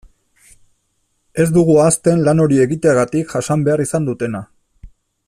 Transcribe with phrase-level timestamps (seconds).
[1.43, 4.47] Ez dugu ahazten lan hori egiteagatik jasan behar izan dutena.